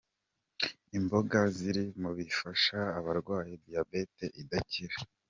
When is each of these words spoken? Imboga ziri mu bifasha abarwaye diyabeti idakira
Imboga 0.97 1.39
ziri 1.57 1.83
mu 2.01 2.09
bifasha 2.17 2.77
abarwaye 2.99 3.53
diyabeti 3.63 4.25
idakira 4.41 4.97